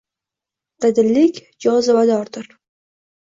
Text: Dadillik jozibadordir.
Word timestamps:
Dadillik 0.85 1.37
jozibadordir. 1.65 2.49